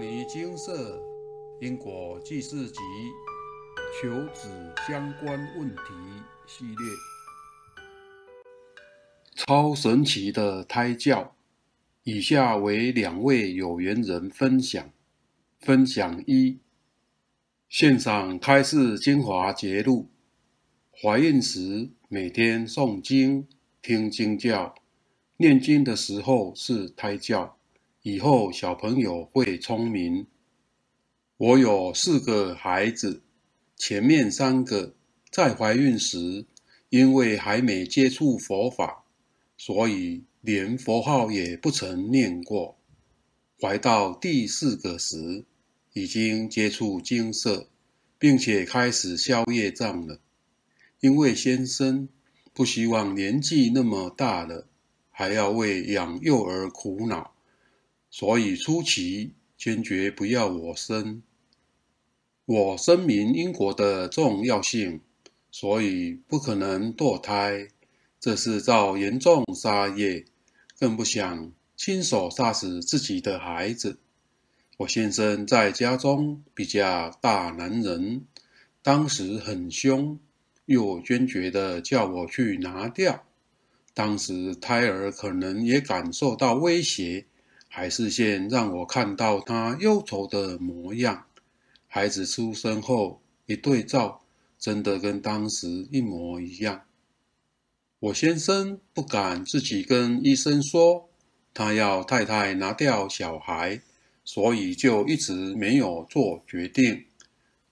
[0.00, 0.98] 尼精舍
[1.60, 2.80] 因果记事集
[4.00, 4.48] 求子
[4.88, 5.82] 相关问题
[6.46, 6.76] 系列，
[9.36, 11.36] 超神奇的胎教。
[12.02, 14.90] 以下为两位有缘人分享。
[15.58, 16.60] 分享一：
[17.68, 20.08] 献上开示精华节录。
[20.90, 23.46] 怀孕时每天诵经、
[23.82, 24.74] 听经教、
[25.36, 27.59] 念经的时候是胎教。
[28.02, 30.26] 以后小朋友会聪明。
[31.36, 33.22] 我有四个孩子，
[33.76, 34.94] 前面三个
[35.30, 36.46] 在怀孕时，
[36.88, 39.04] 因为还没接触佛法，
[39.58, 42.78] 所以连佛号也不曾念过。
[43.60, 45.44] 怀到第四个时，
[45.92, 47.68] 已经接触精舍，
[48.18, 50.20] 并且开始消业障了。
[51.00, 52.08] 因为先生
[52.54, 54.66] 不希望年纪那么大了，
[55.10, 57.34] 还要为养幼儿苦恼。
[58.10, 61.22] 所以初期坚决不要我生。
[62.44, 65.00] 我声明因果的重要性，
[65.52, 67.68] 所以不可能堕胎，
[68.18, 70.24] 这是造严重杀业，
[70.78, 73.98] 更不想亲手杀死自己的孩子。
[74.78, 78.26] 我先生在家中比较大男人，
[78.82, 80.18] 当时很凶，
[80.64, 83.24] 又坚决的叫我去拿掉。
[83.94, 87.26] 当时胎儿可能也感受到威胁。
[87.72, 91.26] 还是先让我看到他忧愁的模样。
[91.86, 94.22] 孩子出生后一对照，
[94.58, 96.82] 真的跟当时一模一样。
[98.00, 101.08] 我先生不敢自己跟医生说，
[101.54, 103.80] 他要太太拿掉小孩，
[104.24, 107.04] 所以就一直没有做决定。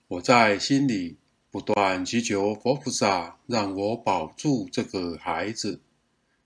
[0.07, 1.17] 我在心里
[1.51, 5.81] 不断祈求佛菩萨让我保住这个孩子，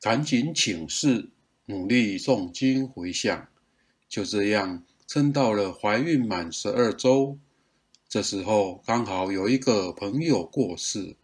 [0.01, 1.29] 赶紧请示。
[1.73, 3.47] 努力诵经回向，
[4.07, 7.39] 就这样撑到了怀孕满十二周。
[8.07, 11.15] 这时候刚好有一个朋友过世，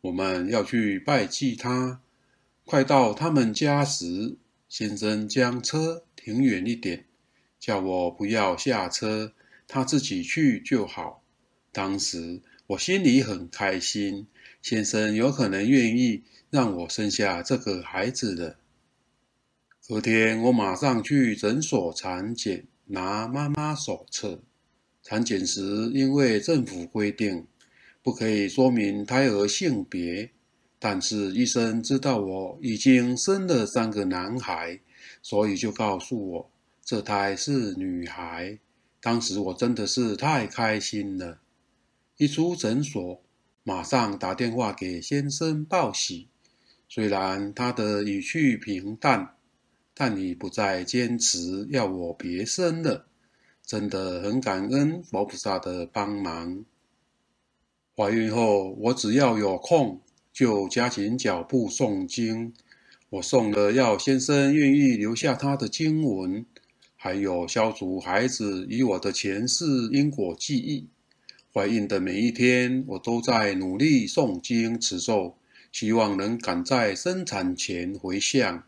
[0.00, 2.00] 我们要去拜祭他。
[2.64, 4.38] 快到他们家时，
[4.70, 7.04] 先生将车停远一点，
[7.58, 9.34] 叫我不要下车，
[9.68, 11.22] 他自己去就好。
[11.72, 14.26] 当时我心里很开心，
[14.62, 18.56] 先生有可能愿意让我生下这个孩子的。
[19.90, 24.40] 隔天，我马上去诊所产检，拿妈妈手册。
[25.02, 27.44] 产检时，因为政府规定
[28.00, 30.30] 不可以说明胎儿性别，
[30.78, 34.78] 但是医生知道我已经生了三个男孩，
[35.22, 36.50] 所以就告诉我
[36.84, 38.60] 这胎是女孩。
[39.00, 41.40] 当时我真的是太开心了。
[42.16, 43.20] 一出诊所，
[43.64, 46.28] 马上打电话给先生报喜，
[46.88, 49.34] 虽然他的语气平淡。
[49.94, 53.06] 但你不再坚持要我别生了，
[53.64, 56.64] 真的很感恩佛菩萨的帮忙。
[57.96, 60.00] 怀孕后，我只要有空
[60.32, 62.54] 就加紧脚步诵经。
[63.10, 66.46] 我诵了要先生愿意留下他的经文，
[66.96, 70.88] 还有消除孩子与我的前世因果记忆。
[71.52, 75.36] 怀孕的每一天，我都在努力诵经持咒，
[75.72, 78.62] 希望能赶在生产前回向。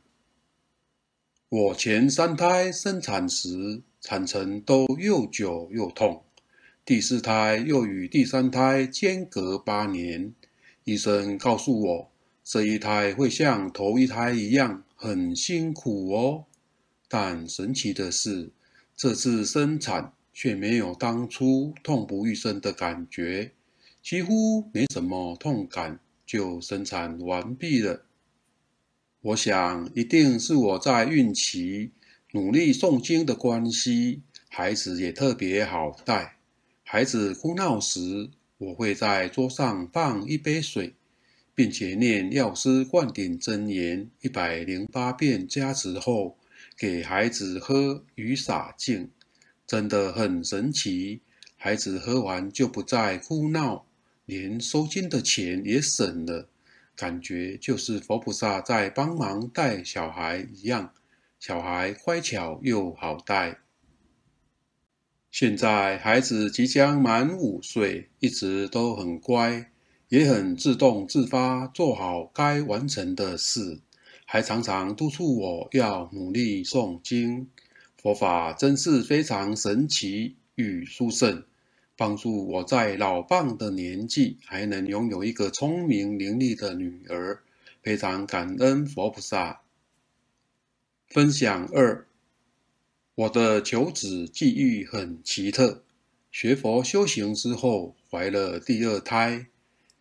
[1.53, 6.23] 我前三胎生产时，产程都又久又痛，
[6.83, 10.33] 第四胎又与第三胎间隔八年。
[10.85, 12.11] 医生告诉我，
[12.43, 16.47] 这一胎会像头一胎一样很辛苦哦。
[17.07, 18.49] 但神奇的是，
[18.97, 23.53] 这次生产却没有当初痛不欲生的感觉，
[24.03, 28.07] 几乎没什么痛感，就生产完毕了。
[29.23, 31.93] 我想，一定是我在孕期
[32.33, 36.39] 努力诵经的关系，孩子也特别好带。
[36.83, 40.95] 孩子哭闹时，我会在桌上放一杯水，
[41.55, 46.37] 并且念药师灌顶真言一百零八遍加持后，
[46.77, 49.09] 给孩子喝与洒净，
[49.69, 51.21] 真的很神奇。
[51.57, 53.87] 孩子喝完就不再哭闹，
[54.27, 56.49] 连收金的钱也省了。
[56.95, 60.93] 感觉就是佛菩萨在帮忙带小孩一样，
[61.41, 63.59] 小孩乖巧又好带。
[65.31, 69.71] 现在孩子即将满五岁，一直都很乖，
[70.09, 73.81] 也很自动自发做好该完成的事，
[74.27, 77.49] 还常常督促我要努力诵经。
[77.97, 81.45] 佛法真是非常神奇与殊胜。
[81.97, 87.41] 帮助我在老棒的年纪还能拥有一个聪明伶俐的女儿，
[87.83, 89.61] 非常感恩佛菩萨。
[91.09, 92.07] 分享二，
[93.15, 95.83] 我的求子际遇很奇特，
[96.31, 99.47] 学佛修行之后怀了第二胎，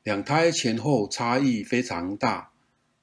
[0.04, 2.52] 两胎前后差异非常大。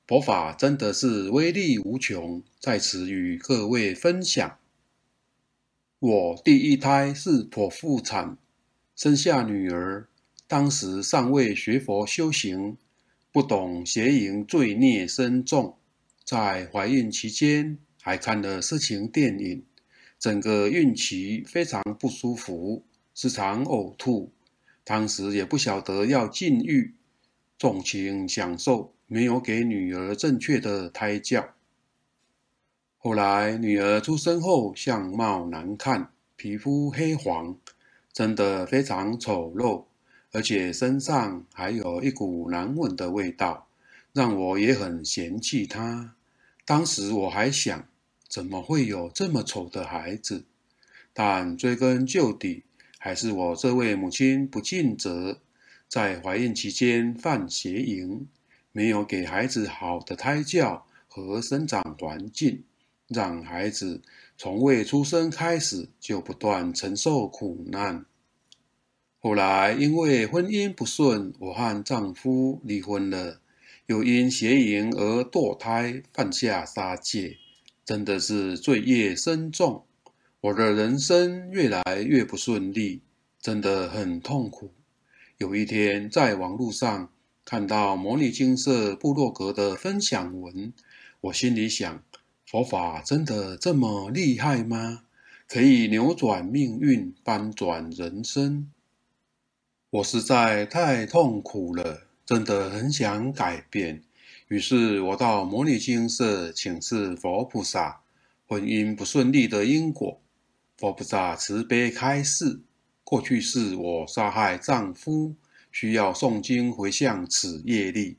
[0.06, 4.56] 佛法真的是威力无穷，在此与各位分享。
[5.98, 8.38] 我第一胎是剖腹产，
[8.98, 10.08] 生下女儿，
[10.48, 12.76] 当时尚未学佛修行，
[13.30, 15.76] 不懂邪淫罪孽深重，
[16.24, 19.64] 在怀孕期间还看了色情电影。
[20.18, 22.84] 整个孕期非常不舒服，
[23.14, 24.32] 时常呕吐。
[24.82, 26.92] 当时也不晓得要禁欲，
[27.56, 31.54] 纵情享受，没有给女儿正确的胎教。
[32.96, 37.56] 后来女儿出生后，相貌难看，皮肤黑黄，
[38.18, 39.84] 真的非常丑陋，
[40.32, 43.68] 而且身上还有一股难闻的味道，
[44.12, 46.16] 让我也很嫌弃他。
[46.64, 47.86] 当时我还想。
[48.28, 50.44] 怎么会有这么丑的孩子？
[51.12, 52.64] 但追根究底，
[52.98, 55.38] 还是我这位母亲不尽责，
[55.86, 58.26] 在怀孕期间犯邪淫，
[58.72, 62.64] 没有给孩子好的胎教和生长环境，
[63.06, 64.02] 让孩子
[64.40, 68.06] 从未出生开始就不断承受苦难。
[69.18, 73.40] 后来因为婚姻不顺，我和丈夫离婚了，
[73.86, 77.36] 又因邪淫而堕胎，犯下杀戒。
[77.84, 79.84] 真的是罪业深重，
[80.40, 83.02] 我的人生越来越不顺利，
[83.40, 84.72] 真的很痛苦。
[85.38, 87.10] 有一天在网络上
[87.44, 90.72] 看到牟尼精舍部落格的分享文，
[91.22, 92.04] 我心里想：
[92.50, 95.02] 佛法真的这么厉害吗？
[95.46, 98.70] 可以扭转命运，翻转人生？
[99.90, 104.02] 我实在太痛苦了，真的很想改变。
[104.46, 108.00] 于是我到摩尼精舍请示佛菩萨，
[108.46, 110.18] 婚姻不顺利的因果。
[110.78, 112.62] 佛菩萨慈悲开示：
[113.04, 115.34] 过去是我杀害丈夫，
[115.70, 118.16] 需要诵经回向此业力，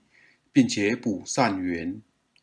[0.53, 1.99] 并且补善缘。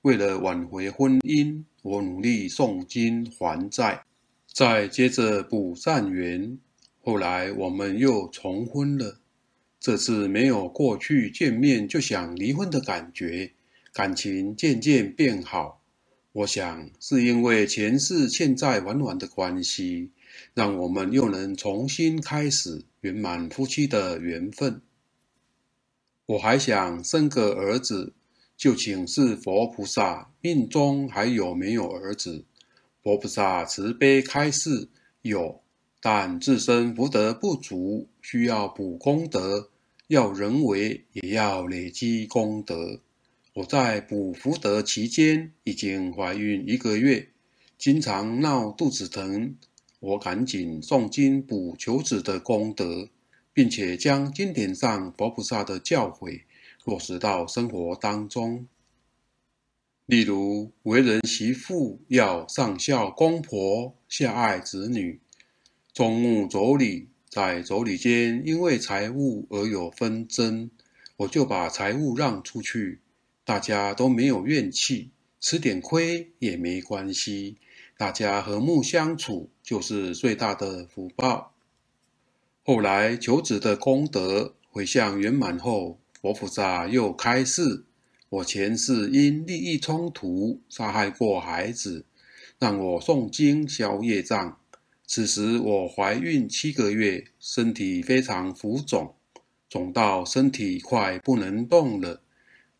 [0.06, 4.04] 为了挽回婚姻，我努力诵经还债，
[4.46, 6.56] 再接着补善缘。
[7.02, 9.18] 后来我们又重婚了，
[9.80, 13.50] 这次没有过去见面就想离婚的感觉。
[13.92, 15.82] 感情渐渐变好，
[16.30, 20.12] 我想是因为前世欠债还完的关系，
[20.54, 24.80] 让我们又能重新开始圆满夫妻的缘分。
[26.26, 28.12] 我还想生个儿子，
[28.56, 32.44] 就请示佛菩萨，命中还有没有儿子？
[33.02, 34.88] 佛菩萨慈悲开示，
[35.22, 35.60] 有，
[36.00, 39.70] 但自身福德不足，需要补功德，
[40.08, 43.00] 要人为也要累积功德。
[43.54, 47.28] 我在补福德期间已经怀孕一个月，
[47.78, 49.54] 经常闹肚子疼。
[50.00, 53.08] 我赶紧诵经补求子的功德，
[53.52, 56.42] 并且将经典上佛菩萨的教诲
[56.86, 58.68] 落实到生活当中。
[60.06, 65.20] 例如，为人媳妇要上孝公婆，下爱子女，
[65.92, 70.70] 众目妯娌在妯娌间因为财物而有纷争，
[71.16, 73.00] 我就把财物让出去。
[73.44, 75.10] 大家都没有怨气，
[75.40, 77.56] 吃点亏也没关系，
[77.96, 81.52] 大家和睦相处就是最大的福报。
[82.62, 87.84] 后来求子的功德回向圆满后，佛菩萨又开示：
[88.28, 92.04] 我前世因利益冲突杀害过孩子，
[92.58, 94.58] 让我诵经消业障。
[95.06, 99.14] 此时我怀孕七个月，身体非常浮肿，
[99.68, 102.22] 肿到身体快不能动了。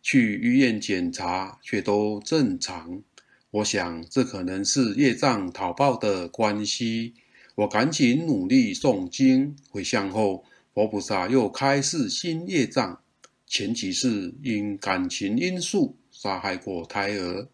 [0.02, 3.02] 去医院检查，却都正常。
[3.50, 7.14] 我想这可能是业障讨报的关系。
[7.54, 13.00] 我赶紧努力诵经回向后，佛菩萨又开示新业障。
[13.46, 17.48] 前几世因感情因素杀害过胎儿，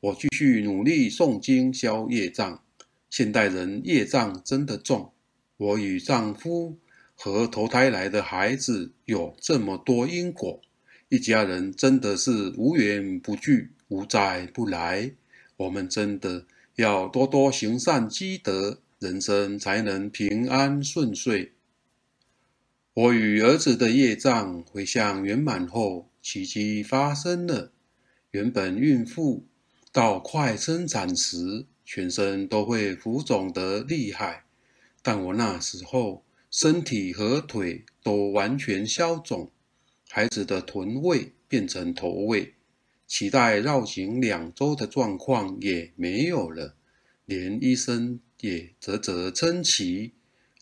[0.00, 2.62] 我继续努力诵经消业障。
[3.10, 5.12] 现代人业障真的重。
[5.56, 6.78] 我与丈夫
[7.14, 10.60] 和投胎来的孩子有这么多因果。
[11.08, 15.12] 一家人真的是无缘不聚，无债不来。
[15.56, 21.52] 我们真的要多多行善积德，人生才能平安顺遂。
[22.94, 27.72] 我与儿子的业障回向圆满后，奇迹发生了。
[28.30, 29.44] 原本孕妇
[29.90, 34.44] 到快生产时，全身都会浮肿得厉害，
[35.02, 39.50] 但我那时候身体和腿都完全消肿。
[40.08, 42.54] 孩子的臀位变成头位，
[43.08, 46.76] 脐带绕颈两周的状况也没有了，
[47.24, 50.12] 连医生也啧啧称奇。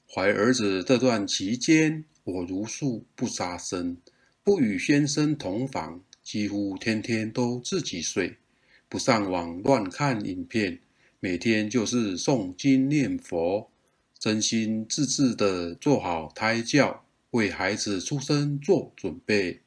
[0.08, 3.96] 怀儿子这段期间，我如数不杀生，
[4.42, 8.36] 不与先生同房，几乎天天都自己睡，
[8.88, 10.80] 不上网乱看影片，
[11.20, 13.70] 每天就是诵经念佛，
[14.18, 19.60] 真心致志地做好胎教，为孩子出生做准备。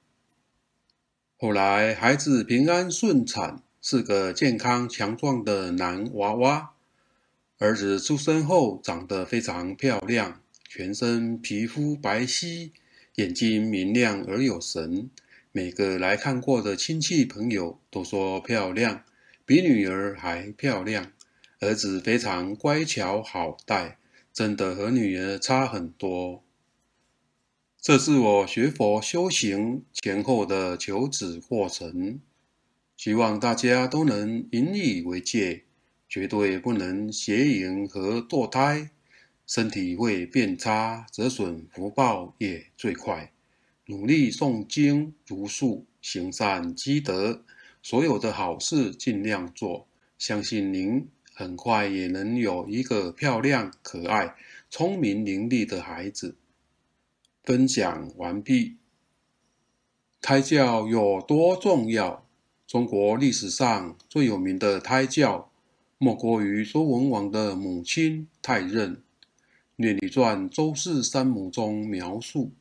[1.37, 3.61] 后来孩子平安顺产。
[3.87, 6.71] 是个健康强壮的男娃娃。
[7.59, 10.41] 儿子出生后长得非常漂亮，
[10.77, 12.69] 全身皮肤白皙，
[13.15, 15.09] 眼睛明亮而有神。
[15.53, 19.05] 每个来看过的亲戚朋友都说漂亮，
[19.45, 21.13] 比女儿还漂亮。
[21.61, 23.99] 儿子非常乖巧好带，
[24.33, 26.43] 真的和女儿差很多。
[27.79, 32.19] 这是我学佛修行前后的求子过程。
[32.97, 35.63] 希望大家都能引以为戒，
[36.09, 38.89] 绝对不能邪淫和堕胎，
[39.47, 43.31] 身体会变差，折损福报也最快。
[43.87, 47.43] 努力诵经、茹素、行善积德，
[47.83, 49.87] 所有的好事尽量做，
[50.17, 54.35] 相信您很快也能有一个漂亮、可爱、
[54.71, 56.35] 聪明伶俐的孩子。
[57.43, 58.77] 分享完毕。
[60.19, 62.25] 胎教有多重要？
[62.65, 65.51] 中国历史上最有名的胎教，
[65.99, 68.95] 莫过于周文王的母亲太任。
[69.77, 72.53] 《列女传·周氏三母》中描述，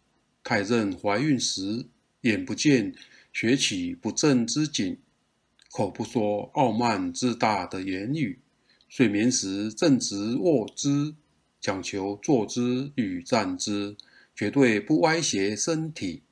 [0.43, 1.87] 太任怀孕时，
[2.23, 2.93] 眼不见
[3.33, 4.99] 学起不正之景，
[5.71, 8.41] 口不说傲慢自大的言语，
[8.89, 11.15] 睡眠时正直卧姿，
[11.61, 13.97] 讲求坐姿与站姿，
[14.35, 16.23] 绝对不歪斜身体。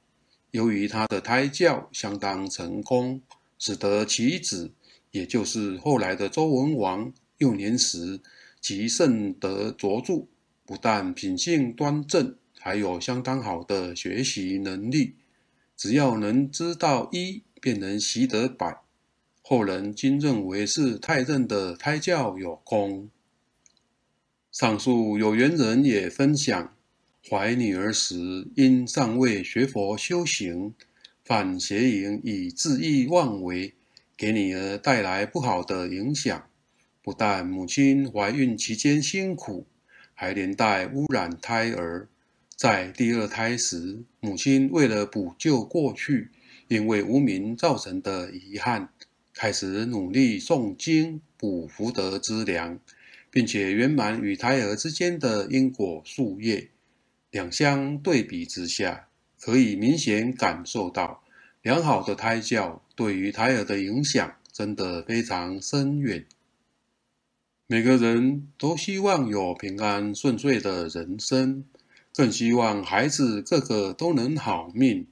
[0.51, 3.23] 由于她的胎教相当成功。
[3.65, 4.73] 使得其子，
[5.13, 8.19] 也就是后来的周文王，幼年时
[8.61, 10.27] 即圣德卓著，
[10.65, 15.15] 不但品性端正，还有相当好的学习能力。
[15.77, 18.79] 只要能知道一，便能习得百。
[19.43, 23.11] 后人均认为是太任的胎教有功。
[24.53, 26.75] 上述有缘人也分享，
[27.29, 30.75] 怀女儿时因尚未学佛修行。
[31.25, 33.75] 犯邪淫以恣意妄为，
[34.17, 36.45] 给女儿带来不好的影响。
[37.03, 39.67] 不但母亲怀孕期间辛苦，
[40.23, 42.09] 还连带污染胎儿。
[42.55, 46.31] 在第二胎时，母亲为了补救过去
[46.69, 48.89] 因为无明造成的遗憾，
[49.35, 52.79] 开始努力诵经补福德之粮，
[53.33, 56.69] 并且圆满与胎儿之间的因果树业。
[57.33, 59.09] 两相对比之下，
[59.41, 61.25] 可以明显感受到，
[61.63, 66.25] 良好的胎教对于胎儿的影响真的非常深远。
[67.73, 71.65] 每个人都希望有平安顺遂的人生，
[72.15, 75.07] 更希望孩子个个都能好命，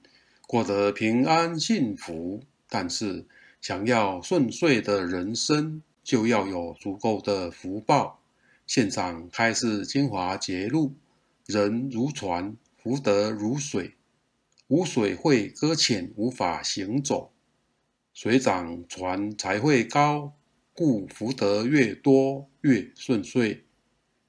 [0.46, 2.42] 过得平安幸福。
[2.68, 3.24] 但是，
[3.62, 8.20] 想要顺遂的人生，就要有足够的福报。
[8.66, 10.92] 现场开示精华节录。
[11.46, 13.94] 人如船，福德如水，
[14.68, 17.30] 无水会搁浅，无法行走；
[18.12, 20.34] 水涨船才会高，
[20.80, 23.64] 故福德越多越顺遂。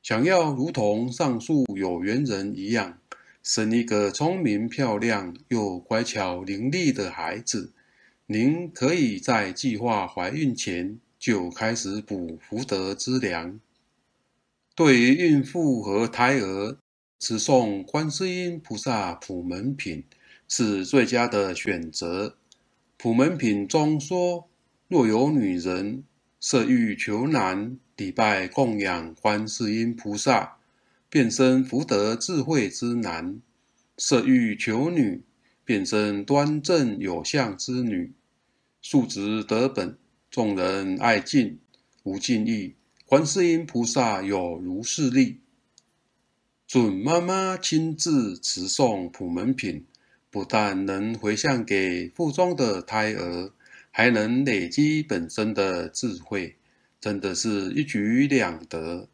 [0.03, 2.97] 想要如同上述有缘人一样，
[3.41, 7.71] 生一个聪明漂亮又乖巧伶俐的孩子，
[8.25, 13.57] 您可以在计划怀孕前就开始补福德之粮。
[14.75, 16.77] 对于孕妇和胎儿，
[17.17, 20.03] 持诵观世音菩萨普门品
[20.49, 22.35] 是最佳的选择。
[22.97, 24.49] 普门品中说：
[24.89, 26.03] 若有女人
[26.43, 30.57] 色欲求男，礼拜供养观世音菩萨，
[31.07, 33.39] 变身福德智慧之男；
[33.95, 35.21] 色欲求女，
[35.63, 38.11] 变身端正有相之女。
[38.81, 39.95] 素质德本，
[40.31, 41.59] 众人爱敬，
[42.01, 42.73] 无尽意。
[43.05, 45.41] 观世音菩萨有如是力。
[46.65, 49.85] 准妈妈亲自持诵普门品，
[50.31, 53.51] 不但能回向给腹中的胎儿，
[53.91, 56.55] 还能累积本身的智慧，
[56.99, 59.09] 真的是一举两得。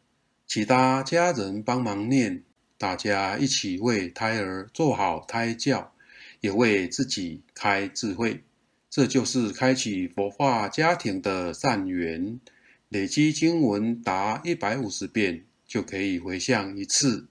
[0.46, 2.42] 其他家人帮忙念，
[2.78, 5.92] 大家一起为胎儿做好胎教，
[6.40, 8.42] 也为自己开智慧，
[8.88, 12.40] 这就是开启佛化家庭的善缘。
[12.88, 17.26] 累积经文达一百五十遍，就可以回向一次。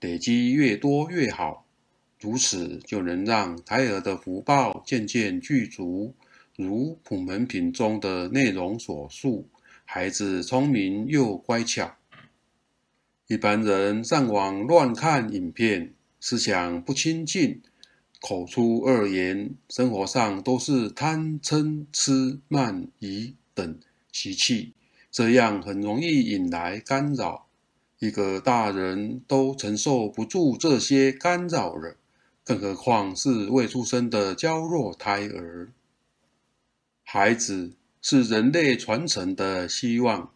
[0.00, 1.66] 累积越多越好，
[2.20, 6.14] 如此就能让胎儿的福报渐渐具足。
[6.58, 9.48] 如普门品中的内容所述，
[9.84, 11.94] 孩子聪明又乖巧。
[13.28, 17.62] 一般人上网乱看影片，思想不清净，
[18.20, 23.78] 口出恶言，生活上都是贪嗔痴慢疑等
[24.10, 24.72] 习气，
[25.12, 27.46] 这样很容易引来干扰。
[28.00, 31.96] 一个大人都承受不住这些干扰了，
[32.42, 35.70] 更何况是未出生的娇弱胎儿。
[37.10, 37.72] 孩子
[38.02, 40.30] 是人类传承的希望，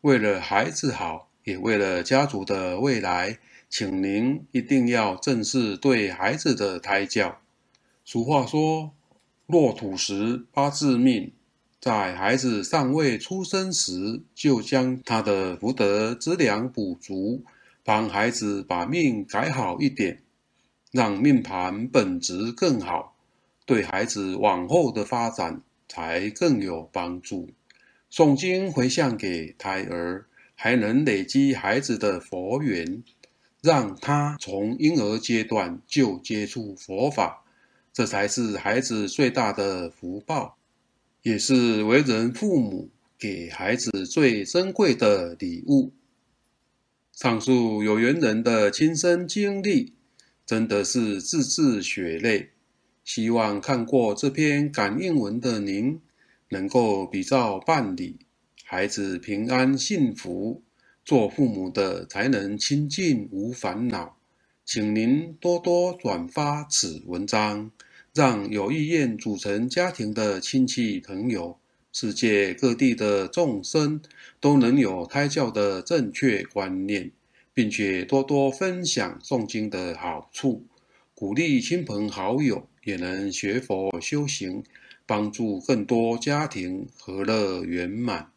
[0.00, 1.30] 为了孩子好。
[1.44, 3.38] 也为了家族的未来，
[3.70, 7.38] 请您一定要正视对孩子的胎教。
[8.04, 8.90] 俗话说
[9.46, 11.32] ：“落土时八字命”，
[11.80, 17.44] 在孩子尚未出生时，就将他的福德资粮补足，
[17.84, 20.24] 帮孩子把命改好一点，
[20.90, 23.14] 让命盘本质更好，
[23.64, 27.50] 对孩子往后的发展才更有帮助。
[28.10, 30.26] 诵经回向给胎儿。
[30.58, 33.04] 还能累积孩子的佛缘，
[33.60, 37.44] 让他从婴儿阶段就接触佛法，
[37.92, 40.56] 这才是孩子最大的福报，
[41.20, 42.88] 也是为人父母
[43.18, 45.92] 给孩子最珍贵的礼物。
[47.12, 49.92] 上述有缘人的亲身经历，
[50.46, 52.48] 真的是字字血泪。
[53.06, 56.00] 希望看过这篇感应文的您，
[56.48, 58.18] 能够比照办理。
[58.64, 60.64] 孩子平安幸福，
[61.04, 64.16] 做父母的才能清净无烦恼。
[64.64, 67.70] 请您多多转发此文章，
[68.12, 71.56] 让有意愿组成家庭的亲戚朋友、
[71.92, 74.00] 世界各地的众生
[74.40, 77.12] 都能有胎教的正确观念，
[77.54, 80.64] 并且多多分享诵经的好处，
[81.14, 84.62] 鼓励亲朋好友也能学佛修行，
[85.04, 88.30] 帮助更多家庭和乐圆满。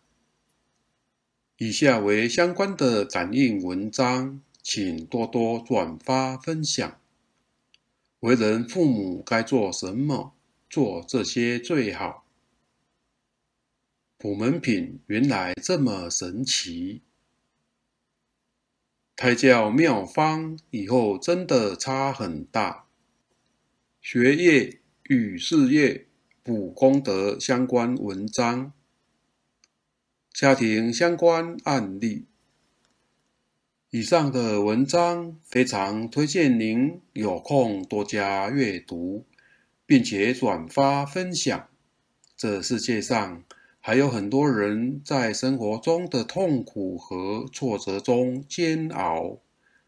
[1.57, 6.99] 以下为相关的感应文章，请多多转发分享。
[8.21, 10.33] 为人父母该做什么？
[10.67, 12.25] 做这些最好。
[14.17, 17.01] 普门品原来这么神奇，
[19.15, 22.88] 胎教妙方以后真的差很大。
[24.01, 26.07] 学业与事业
[26.41, 28.71] 补功德相关文章。
[30.33, 32.25] 家庭相关案例，
[33.89, 39.25] 以上的文章非常推荐您有空多加阅读，
[39.85, 41.67] 并且转发分享。
[42.37, 43.43] 这世界上
[43.81, 49.39] 还有很多人在生活中的痛苦和挫折中煎熬，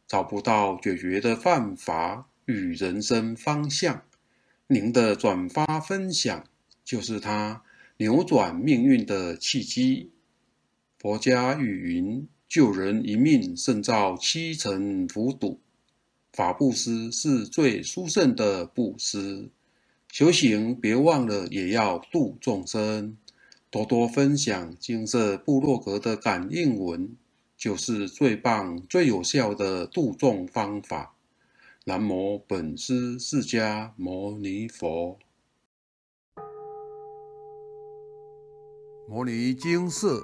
[0.05, 4.03] 找不到解决的办法与人生方向。
[4.67, 6.45] 您的转发分享
[6.83, 7.63] 就是他
[7.97, 10.11] 扭转命运的契机。
[10.97, 15.59] 佛家语云：“救人一命胜造七层浮屠。”
[16.31, 19.49] 法布施是最殊胜的布施。
[20.09, 23.17] 修行别忘了也要度众生，
[23.69, 27.15] 多多分享金色部落格的感应文，
[27.57, 31.15] 就是最棒、最有效的度众方法。
[31.83, 35.17] 南无本师释迦牟尼佛。
[39.07, 40.21] 摩尼精舍。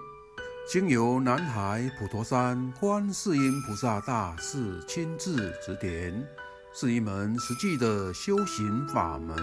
[0.72, 6.14] 经由南海普陀山观世音菩萨大士亲自指点，
[6.76, 9.36] 是一门实际的修行法门，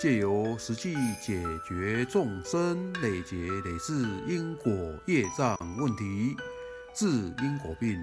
[0.00, 3.92] 借由实际解决众生累劫累世
[4.26, 4.72] 因果
[5.06, 6.34] 业障问题，
[6.92, 8.02] 治因果病，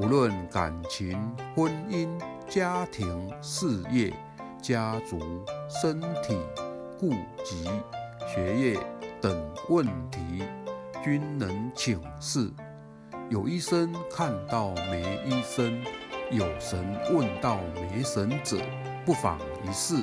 [0.00, 1.20] 无论感情、
[1.54, 2.08] 婚姻、
[2.48, 4.10] 家庭、事业、
[4.62, 6.38] 家族、身体、
[6.98, 7.10] 户
[7.44, 7.68] 籍、
[8.26, 8.80] 学业
[9.20, 9.30] 等
[9.68, 10.42] 问题，
[11.04, 12.50] 均能请示。
[13.28, 15.84] 有医生看到没医生，
[16.30, 16.82] 有神
[17.12, 18.56] 问到没神者，
[19.04, 20.02] 不妨一试。